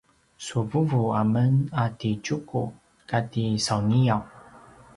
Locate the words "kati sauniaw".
3.09-4.21